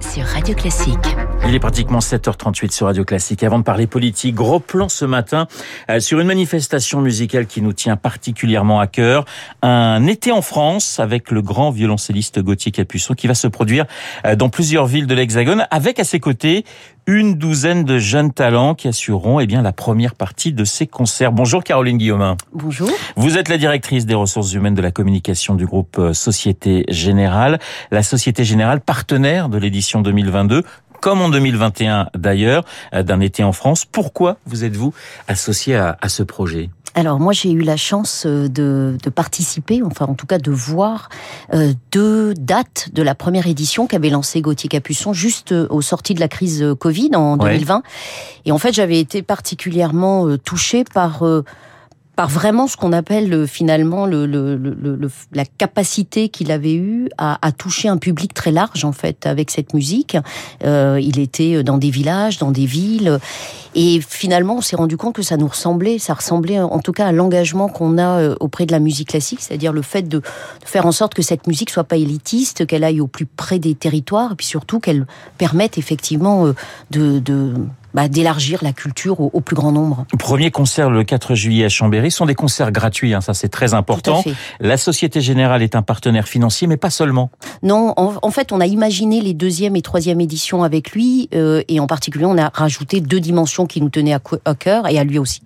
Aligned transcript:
Sur. 0.00 0.26
Il 1.46 1.54
est 1.54 1.60
pratiquement 1.60 2.00
7h38 2.00 2.72
sur 2.72 2.86
Radio 2.86 3.04
Classique. 3.04 3.44
Avant 3.44 3.58
de 3.58 3.64
parler 3.64 3.86
politique, 3.86 4.34
gros 4.34 4.58
plan 4.58 4.88
ce 4.88 5.04
matin 5.04 5.46
euh, 5.90 6.00
sur 6.00 6.18
une 6.18 6.26
manifestation 6.26 7.00
musicale 7.00 7.46
qui 7.46 7.62
nous 7.62 7.72
tient 7.72 7.96
particulièrement 7.96 8.80
à 8.80 8.88
cœur. 8.88 9.24
Un 9.62 10.06
été 10.06 10.32
en 10.32 10.42
France 10.42 10.98
avec 10.98 11.30
le 11.30 11.40
grand 11.40 11.70
violoncelliste 11.70 12.40
Gauthier 12.40 12.72
Capuçon 12.72 13.14
qui 13.14 13.28
va 13.28 13.34
se 13.34 13.46
produire 13.46 13.84
euh, 14.26 14.34
dans 14.34 14.48
plusieurs 14.48 14.86
villes 14.86 15.06
de 15.06 15.14
l'Hexagone 15.14 15.66
avec 15.70 16.00
à 16.00 16.04
ses 16.04 16.18
côtés 16.18 16.64
une 17.06 17.34
douzaine 17.34 17.84
de 17.84 17.98
jeunes 17.98 18.32
talents 18.32 18.74
qui 18.74 18.88
assureront 18.88 19.40
eh 19.40 19.46
bien, 19.46 19.62
la 19.62 19.72
première 19.72 20.14
partie 20.14 20.52
de 20.52 20.64
ces 20.64 20.86
concerts. 20.86 21.32
Bonjour 21.32 21.64
Caroline 21.64 21.98
Guillaumin. 21.98 22.36
Bonjour. 22.52 22.90
Vous 23.16 23.38
êtes 23.38 23.48
la 23.48 23.58
directrice 23.58 24.06
des 24.06 24.14
ressources 24.14 24.52
humaines 24.52 24.74
de 24.74 24.82
la 24.82 24.90
communication 24.90 25.54
du 25.54 25.66
groupe 25.66 25.98
euh, 25.98 26.12
Société 26.12 26.84
Générale. 26.88 27.58
La 27.90 28.02
Société 28.02 28.44
Générale, 28.44 28.80
partenaire 28.80 29.48
de 29.48 29.58
l'édition 29.58 30.00
2022, 30.02 30.62
comme 31.00 31.20
en 31.20 31.28
2021 31.28 32.08
d'ailleurs, 32.14 32.64
euh, 32.94 33.02
d'un 33.02 33.20
été 33.20 33.42
en 33.42 33.52
France. 33.52 33.84
Pourquoi 33.84 34.36
vous 34.46 34.64
êtes-vous 34.64 34.94
associé 35.28 35.76
à, 35.76 35.96
à 36.00 36.08
ce 36.08 36.22
projet? 36.22 36.70
Alors 36.94 37.18
moi 37.20 37.32
j'ai 37.32 37.50
eu 37.50 37.60
la 37.60 37.76
chance 37.76 38.24
euh, 38.26 38.48
de, 38.48 38.96
de, 39.02 39.10
participer, 39.10 39.82
enfin 39.82 40.06
en 40.06 40.14
tout 40.14 40.26
cas 40.26 40.38
de 40.38 40.50
voir 40.50 41.08
euh, 41.54 41.72
deux 41.90 42.34
dates 42.34 42.90
de 42.92 43.02
la 43.02 43.14
première 43.14 43.46
édition 43.46 43.86
qu'avait 43.86 44.10
lancé 44.10 44.40
Gauthier 44.40 44.68
Capuçon 44.68 45.12
juste 45.12 45.52
euh, 45.52 45.66
aux 45.70 45.82
sorties 45.82 46.14
de 46.14 46.20
la 46.20 46.28
crise 46.28 46.64
Covid 46.78 47.10
en 47.14 47.36
2020. 47.36 47.76
Ouais. 47.76 47.82
Et 48.44 48.52
en 48.52 48.58
fait 48.58 48.72
j'avais 48.72 48.98
été 48.98 49.22
particulièrement 49.22 50.36
touchée 50.38 50.84
par 50.84 51.24
par 52.16 52.28
vraiment 52.28 52.66
ce 52.66 52.76
qu'on 52.76 52.92
appelle 52.92 53.32
euh, 53.32 53.46
finalement 53.46 54.06
le, 54.06 54.26
le, 54.26 54.56
le, 54.56 55.10
la 55.32 55.44
capacité 55.44 56.28
qu'il 56.28 56.52
avait 56.52 56.74
eue 56.74 57.08
à, 57.18 57.38
à, 57.46 57.52
toucher 57.52 57.88
un 57.88 57.96
public 57.96 58.34
très 58.34 58.50
large 58.50 58.84
en 58.84 58.92
fait 58.92 59.26
avec 59.26 59.50
cette 59.50 59.74
musique. 59.74 60.16
Euh, 60.64 60.98
il 61.02 61.18
était 61.18 61.62
dans 61.62 61.78
des 61.78 61.90
villages, 61.90 62.38
dans 62.38 62.50
des 62.50 62.66
villes, 62.66 63.18
et 63.74 64.00
finalement 64.06 64.56
on 64.56 64.60
s'est 64.60 64.76
rendu 64.76 64.96
compte 64.96 65.14
que 65.14 65.22
ça 65.22 65.36
nous 65.36 65.48
ressemblait, 65.48 65.98
ça 65.98 66.14
ressemblait 66.14 66.60
en 66.60 66.78
tout 66.80 66.92
cas 66.92 67.06
à 67.06 67.12
l'engagement 67.12 67.68
qu'on 67.68 67.98
a 67.98 68.20
euh, 68.20 68.36
auprès 68.40 68.66
de 68.66 68.72
la 68.72 68.78
musique 68.78 69.08
classique, 69.08 69.40
c'est-à-dire 69.40 69.72
le 69.72 69.82
fait 69.82 70.02
de, 70.02 70.22
faire 70.64 70.86
en 70.86 70.92
sorte 70.92 71.14
que 71.14 71.22
cette 71.22 71.46
musique 71.46 71.70
soit 71.70 71.84
pas 71.84 71.96
élitiste, 71.96 72.66
qu'elle 72.66 72.84
aille 72.84 73.00
au 73.00 73.06
plus 73.06 73.26
près 73.26 73.58
des 73.58 73.74
territoires, 73.74 74.32
et 74.32 74.34
puis 74.34 74.46
surtout 74.46 74.80
qu'elle 74.80 75.06
permette 75.38 75.78
effectivement 75.78 76.46
euh, 76.46 76.54
de, 76.90 77.18
de 77.18 77.54
bah, 77.94 78.08
d'élargir 78.08 78.60
la 78.62 78.72
culture 78.72 79.20
au, 79.20 79.30
au, 79.32 79.40
plus 79.40 79.56
grand 79.56 79.72
nombre. 79.72 80.06
Premier 80.18 80.50
concert 80.50 80.90
le 80.90 81.04
4 81.04 81.34
juillet 81.34 81.64
à 81.64 81.68
Chambéry, 81.68 82.10
ce 82.10 82.18
sont 82.18 82.26
des 82.26 82.34
concerts 82.34 82.72
gratuits, 82.72 83.14
hein, 83.14 83.20
ça 83.20 83.34
c'est 83.34 83.48
très 83.48 83.74
important. 83.74 84.22
La 84.60 84.76
Société 84.76 85.20
Générale 85.20 85.62
est 85.62 85.76
un 85.76 85.82
partenaire 85.82 86.28
financier, 86.28 86.66
mais 86.66 86.76
pas 86.76 86.90
seulement. 86.90 87.30
Non, 87.62 87.94
en, 87.96 88.14
en 88.20 88.30
fait 88.30 88.52
on 88.52 88.60
a 88.60 88.66
imaginé 88.66 89.20
les 89.20 89.34
deuxième 89.34 89.76
et 89.76 89.82
troisième 89.82 90.20
éditions 90.20 90.62
avec 90.62 90.92
lui, 90.92 91.28
euh, 91.34 91.62
et 91.68 91.80
en 91.80 91.86
particulier 91.86 92.26
on 92.26 92.38
a 92.38 92.50
rajouté 92.52 93.00
deux 93.00 93.20
dimensions 93.20 93.66
qui 93.66 93.80
nous 93.80 93.90
tenaient 93.90 94.14
à, 94.14 94.20
à 94.44 94.54
cœur, 94.54 94.88
et 94.88 94.98
à 94.98 95.04
lui 95.04 95.18
aussi, 95.18 95.42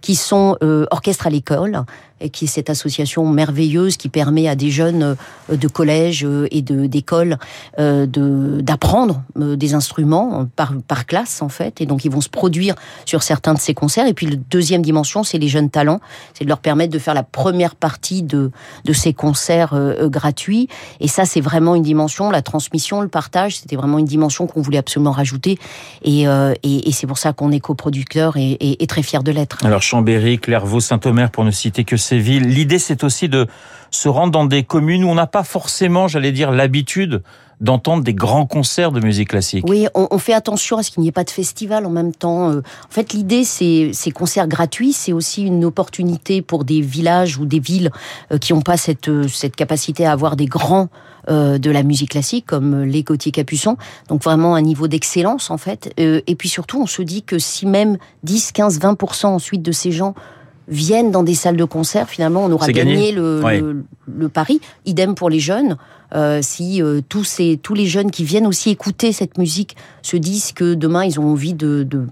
qui 0.00 0.14
sont 0.14 0.56
euh, 0.62 0.86
Orchestre 0.90 1.26
à 1.26 1.30
l'école, 1.30 1.84
qui 2.28 2.44
est 2.44 2.48
cette 2.48 2.70
association 2.70 3.26
merveilleuse 3.26 3.96
qui 3.96 4.08
permet 4.08 4.48
à 4.48 4.54
des 4.54 4.70
jeunes 4.70 5.16
euh, 5.50 5.56
de 5.56 5.68
collège 5.68 6.24
euh, 6.24 6.46
et 6.50 6.62
de 6.62 6.86
d'école 6.86 7.38
euh, 7.78 8.06
de 8.06 8.60
d'apprendre 8.60 9.22
des 9.36 9.74
instruments 9.74 10.46
par 10.56 10.72
par 10.86 11.06
classe 11.06 11.42
en 11.42 11.48
fait. 11.48 11.80
Et 11.80 11.86
donc 11.86 12.04
ils 12.04 12.10
vont 12.10 12.20
se 12.20 12.28
produire 12.28 12.74
sur 13.04 13.22
certains 13.22 13.54
de 13.54 13.58
ces 13.58 13.74
concerts. 13.74 14.06
Et 14.06 14.14
puis 14.14 14.26
la 14.26 14.36
deuxième 14.50 14.82
dimension 14.82 15.24
c'est 15.24 15.38
les 15.38 15.48
jeunes 15.48 15.70
talents. 15.70 16.00
C'est 16.34 16.44
de 16.44 16.48
leur 16.48 16.58
permettre 16.58 16.92
de 16.92 16.98
faire 16.98 17.14
la 17.14 17.22
première 17.22 17.74
partie 17.74 18.22
de 18.22 18.50
de 18.84 18.92
ces 18.92 19.12
concerts 19.12 19.74
gratuits. 20.04 20.68
Et 21.00 21.08
ça 21.08 21.24
c'est 21.24 21.40
vraiment 21.40 21.74
une 21.74 21.82
dimension 21.82 22.30
la 22.30 22.42
transmission 22.42 23.00
le 23.00 23.08
partage 23.08 23.58
c'était 23.58 23.76
vraiment 23.76 23.98
une 23.98 24.04
dimension 24.04 24.46
qu'on 24.46 24.60
voulait 24.60 24.78
absolument 24.78 25.12
rajouter. 25.12 25.58
Et 26.02 26.22
et, 26.22 26.88
et 26.88 26.92
c'est 26.92 27.06
pour 27.06 27.18
ça 27.18 27.32
qu'on 27.32 27.52
est 27.52 27.60
coproducteur 27.60 28.36
et, 28.36 28.52
et, 28.52 28.82
et 28.82 28.86
très 28.86 29.02
fier 29.02 29.22
de 29.22 29.32
l'être. 29.32 29.61
Alors 29.64 29.80
Chambéry, 29.80 30.40
Clairvaux, 30.40 30.80
Saint-Omer 30.80 31.30
pour 31.30 31.44
ne 31.44 31.52
citer 31.52 31.84
que 31.84 31.96
ces 31.96 32.18
villes. 32.18 32.48
L'idée, 32.48 32.80
c'est 32.80 33.04
aussi 33.04 33.28
de 33.28 33.46
se 33.92 34.08
rendre 34.08 34.32
dans 34.32 34.44
des 34.44 34.64
communes 34.64 35.04
où 35.04 35.08
on 35.08 35.14
n'a 35.14 35.28
pas 35.28 35.44
forcément, 35.44 36.08
j'allais 36.08 36.32
dire, 36.32 36.50
l'habitude 36.50 37.22
d'entendre 37.62 38.02
des 38.02 38.12
grands 38.12 38.44
concerts 38.44 38.92
de 38.92 39.00
musique 39.00 39.30
classique. 39.30 39.64
Oui, 39.66 39.86
on, 39.94 40.18
fait 40.18 40.34
attention 40.34 40.76
à 40.76 40.82
ce 40.82 40.90
qu'il 40.90 41.02
n'y 41.02 41.08
ait 41.08 41.12
pas 41.12 41.24
de 41.24 41.30
festival 41.30 41.86
en 41.86 41.90
même 41.90 42.12
temps. 42.12 42.50
En 42.50 42.62
fait, 42.90 43.14
l'idée, 43.14 43.44
c'est 43.44 43.90
ces 43.94 44.10
concerts 44.10 44.48
gratuits, 44.48 44.92
c'est 44.92 45.12
aussi 45.12 45.44
une 45.44 45.64
opportunité 45.64 46.42
pour 46.42 46.64
des 46.64 46.80
villages 46.80 47.38
ou 47.38 47.46
des 47.46 47.60
villes 47.60 47.90
qui 48.40 48.52
n'ont 48.52 48.62
pas 48.62 48.76
cette, 48.76 49.10
cette 49.28 49.56
capacité 49.56 50.04
à 50.04 50.12
avoir 50.12 50.36
des 50.36 50.46
grands 50.46 50.88
euh, 51.30 51.58
de 51.58 51.70
la 51.70 51.84
musique 51.84 52.10
classique 52.10 52.46
comme 52.46 52.82
les 52.82 53.04
Gauthier 53.04 53.30
Capuçon. 53.30 53.76
Donc 54.08 54.24
vraiment 54.24 54.56
un 54.56 54.60
niveau 54.60 54.88
d'excellence 54.88 55.50
en 55.50 55.56
fait. 55.56 55.94
Euh, 56.00 56.20
et 56.26 56.34
puis 56.34 56.48
surtout, 56.48 56.82
on 56.82 56.86
se 56.86 57.00
dit 57.00 57.22
que 57.22 57.38
si 57.38 57.64
même 57.64 57.96
10, 58.24 58.50
15, 58.50 58.80
20% 58.80 59.26
ensuite 59.26 59.62
de 59.62 59.70
ces 59.70 59.92
gens 59.92 60.16
viennent 60.68 61.10
dans 61.10 61.22
des 61.22 61.34
salles 61.34 61.56
de 61.56 61.64
concert, 61.64 62.08
finalement, 62.08 62.44
on 62.44 62.52
aura 62.52 62.68
gagné, 62.68 62.94
gagné 62.94 63.12
le, 63.12 63.42
ouais. 63.42 63.60
le, 63.60 63.84
le, 64.14 64.28
pari. 64.28 64.60
Idem 64.86 65.14
pour 65.14 65.30
les 65.30 65.40
jeunes. 65.40 65.76
Euh, 66.14 66.40
si 66.42 66.82
euh, 66.82 67.00
tous, 67.08 67.24
ces, 67.24 67.58
tous 67.62 67.74
les 67.74 67.86
jeunes 67.86 68.10
qui 68.10 68.24
viennent 68.24 68.46
aussi 68.46 68.70
écouter 68.70 69.12
cette 69.12 69.38
musique 69.38 69.76
se 70.02 70.16
disent 70.16 70.52
que 70.52 70.74
demain, 70.74 71.04
ils 71.04 71.18
ont 71.18 71.32
envie 71.32 71.54
de, 71.54 71.82
de, 71.82 72.06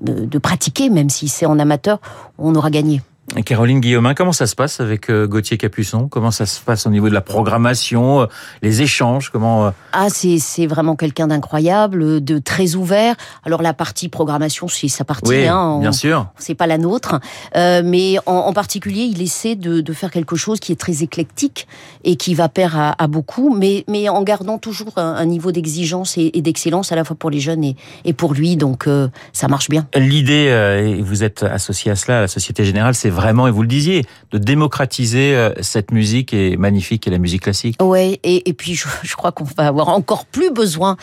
de, 0.00 0.24
de 0.24 0.38
pratiquer, 0.38 0.90
même 0.90 1.10
si 1.10 1.28
c'est 1.28 1.46
en 1.46 1.58
amateur, 1.58 2.00
on 2.38 2.54
aura 2.54 2.70
gagné. 2.70 3.02
Caroline 3.44 3.80
Guillaumin, 3.80 4.14
comment 4.14 4.32
ça 4.32 4.46
se 4.46 4.54
passe 4.54 4.78
avec 4.78 5.10
euh, 5.10 5.26
Gauthier 5.26 5.58
Capuçon? 5.58 6.06
Comment 6.08 6.30
ça 6.30 6.46
se 6.46 6.60
passe 6.60 6.86
au 6.86 6.90
niveau 6.90 7.08
de 7.08 7.14
la 7.14 7.20
programmation, 7.20 8.22
euh, 8.22 8.26
les 8.62 8.82
échanges? 8.82 9.30
Comment 9.30 9.66
euh? 9.66 9.70
Ah, 9.92 10.06
c'est 10.10 10.38
c'est 10.38 10.66
vraiment 10.66 10.94
quelqu'un 10.94 11.26
d'incroyable, 11.26 12.22
de 12.22 12.38
très 12.38 12.76
ouvert. 12.76 13.16
Alors 13.44 13.62
la 13.62 13.74
partie 13.74 14.08
programmation, 14.08 14.68
c'est 14.68 14.86
sa 14.86 15.04
partie, 15.04 15.30
oui, 15.30 15.46
hein, 15.46 15.80
bien 15.80 15.90
sûr. 15.90 16.28
C'est 16.38 16.54
pas 16.54 16.68
la 16.68 16.78
nôtre, 16.78 17.18
euh, 17.56 17.82
mais 17.84 18.18
en, 18.26 18.32
en, 18.32 18.52
particulier, 18.52 19.02
il 19.02 19.20
essaie 19.20 19.56
de, 19.56 19.80
de, 19.80 19.92
faire 19.92 20.12
quelque 20.12 20.36
chose 20.36 20.60
qui 20.60 20.70
est 20.70 20.80
très 20.80 21.02
éclectique 21.02 21.66
et 22.04 22.14
qui 22.16 22.34
va 22.34 22.48
pair 22.48 22.78
à, 22.78 22.94
à 23.02 23.08
beaucoup, 23.08 23.54
mais 23.54 23.84
mais 23.88 24.08
en 24.08 24.22
gardant 24.22 24.58
toujours 24.58 24.92
un, 24.98 25.14
un 25.14 25.26
niveau 25.26 25.50
d'exigence 25.50 26.16
et, 26.16 26.30
et 26.32 26.42
d'excellence 26.42 26.92
à 26.92 26.96
la 26.96 27.02
fois 27.02 27.16
pour 27.16 27.30
les 27.30 27.40
jeunes 27.40 27.64
et, 27.64 27.76
et 28.04 28.12
pour 28.12 28.34
lui. 28.34 28.56
Donc 28.56 28.86
euh, 28.86 29.08
ça 29.32 29.48
marche 29.48 29.68
bien. 29.68 29.88
L'idée, 29.96 30.46
et 30.86 31.02
vous 31.02 31.24
êtes 31.24 31.42
associé 31.42 31.90
à 31.90 31.96
cela, 31.96 32.18
à 32.18 32.20
la 32.22 32.28
Société 32.28 32.64
Générale, 32.64 32.94
c'est 32.94 33.15
vraiment, 33.16 33.48
et 33.48 33.50
vous 33.50 33.62
le 33.62 33.68
disiez, 33.68 34.04
de 34.30 34.38
démocratiser 34.38 35.34
euh, 35.34 35.50
cette 35.60 35.90
musique 35.90 36.32
est 36.32 36.56
magnifique 36.56 37.08
et 37.08 37.10
la 37.10 37.18
musique 37.18 37.42
classique. 37.42 37.82
Ouais, 37.82 38.20
et, 38.22 38.48
et 38.48 38.52
puis 38.52 38.74
je, 38.74 38.86
je 39.02 39.16
crois 39.16 39.32
qu'on 39.32 39.44
va 39.44 39.66
avoir 39.66 39.88
encore 39.88 40.26
plus 40.26 40.52
besoin 40.52 40.96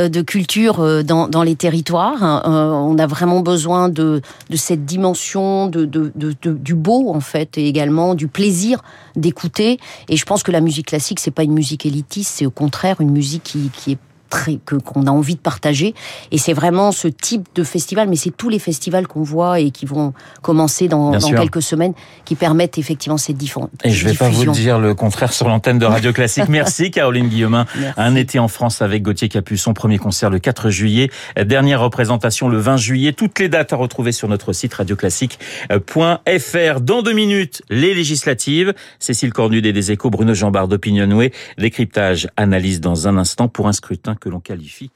euh, 0.00 0.08
de 0.08 0.22
culture 0.22 0.80
euh, 0.80 1.02
dans, 1.02 1.28
dans 1.28 1.44
les 1.44 1.54
territoires. 1.54 2.42
On 2.48 2.98
a 2.98 3.06
vraiment 3.06 3.40
besoin 3.40 3.88
de, 3.88 4.22
de 4.50 4.56
cette 4.56 4.84
dimension 4.84 5.68
de, 5.68 5.84
de, 5.84 6.10
de, 6.16 6.52
du 6.52 6.74
beau 6.74 7.12
en 7.14 7.20
fait, 7.20 7.58
et 7.58 7.68
également 7.68 8.14
du 8.14 8.26
plaisir 8.26 8.82
d'écouter. 9.14 9.78
Et 10.08 10.16
je 10.16 10.24
pense 10.24 10.42
que 10.42 10.50
la 10.50 10.60
musique 10.60 10.86
classique, 10.86 11.20
c'est 11.20 11.30
pas 11.30 11.44
une 11.44 11.52
musique 11.52 11.84
élitiste, 11.84 12.32
c'est 12.36 12.46
au 12.46 12.50
contraire 12.50 13.00
une 13.00 13.10
musique 13.10 13.42
qui, 13.42 13.70
qui 13.72 13.92
est 13.92 13.98
très 14.28 14.58
que 14.64 14.76
qu'on 14.76 15.06
a 15.06 15.10
envie 15.10 15.34
de 15.34 15.40
partager 15.40 15.94
et 16.30 16.38
c'est 16.38 16.52
vraiment 16.52 16.92
ce 16.92 17.08
type 17.08 17.48
de 17.54 17.64
festival 17.64 18.08
mais 18.08 18.16
c'est 18.16 18.36
tous 18.36 18.48
les 18.48 18.58
festivals 18.58 19.06
qu'on 19.06 19.22
voit 19.22 19.60
et 19.60 19.70
qui 19.70 19.86
vont 19.86 20.12
commencer 20.42 20.88
dans, 20.88 21.10
dans 21.10 21.30
quelques 21.30 21.62
semaines 21.62 21.94
qui 22.24 22.34
permettent 22.34 22.78
effectivement 22.78 23.18
cette 23.18 23.36
diffusion. 23.36 23.70
Et 23.84 23.90
je 23.90 24.06
vais 24.06 24.14
pas 24.14 24.28
vous 24.28 24.50
dire 24.52 24.78
le 24.78 24.94
contraire 24.94 25.32
sur 25.32 25.48
l'antenne 25.48 25.78
de 25.78 25.86
Radio 25.86 26.12
Classique. 26.12 26.44
Merci 26.48 26.90
Caroline 26.90 27.28
Guillaumin. 27.28 27.66
Merci. 27.78 27.94
Un 27.96 28.14
été 28.14 28.38
en 28.38 28.48
France 28.48 28.82
avec 28.82 29.02
Gauthier 29.02 29.28
Capuçon, 29.28 29.74
premier 29.74 29.98
concert 29.98 30.30
le 30.30 30.38
4 30.38 30.70
juillet, 30.70 31.10
dernière 31.44 31.80
représentation 31.80 32.48
le 32.48 32.58
20 32.58 32.76
juillet. 32.76 33.12
Toutes 33.12 33.38
les 33.38 33.48
dates 33.48 33.72
à 33.72 33.76
retrouver 33.76 34.12
sur 34.12 34.28
notre 34.28 34.52
site 34.52 34.74
radioclassique.fr. 34.74 36.80
Dans 36.80 37.02
deux 37.02 37.12
minutes, 37.12 37.62
les 37.70 37.94
législatives. 37.94 38.74
Cécile 38.98 39.32
Cornudet 39.32 39.72
des 39.72 39.92
Échos, 39.92 40.10
Bruno 40.10 40.34
Jambard 40.34 40.68
d'Opinionway. 40.68 41.32
Décryptage, 41.56 42.28
analyse 42.36 42.80
dans 42.80 43.08
un 43.08 43.16
instant 43.16 43.48
pour 43.48 43.68
un 43.68 43.72
scrutin 43.72 44.14
que 44.18 44.28
l'on 44.28 44.40
qualifie 44.40 44.90